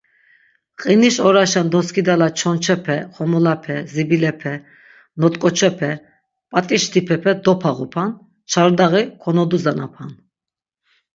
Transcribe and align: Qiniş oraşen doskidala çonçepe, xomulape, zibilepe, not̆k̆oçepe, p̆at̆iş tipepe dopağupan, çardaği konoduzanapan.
Qiniş 0.81 1.15
oraşen 1.27 1.67
doskidala 1.73 2.27
çonçepe, 2.39 2.97
xomulape, 3.15 3.75
zibilepe, 3.93 4.53
not̆k̆oçepe, 5.19 5.91
p̆at̆iş 6.51 6.83
tipepe 6.93 7.31
dopağupan, 7.45 8.11
çardaği 8.51 9.01
konoduzanapan. 9.23 10.09